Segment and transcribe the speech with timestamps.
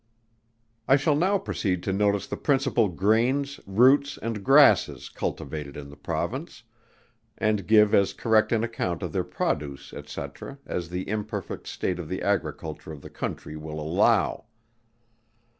[0.87, 5.95] I shall now proceed to notice the principal grains, roots, and grasses cultivated in the
[5.95, 6.63] Province,
[7.37, 10.25] and give as correct an account of their produce, &c.
[10.65, 14.45] as the imperfect state of the agriculture of the country will allow.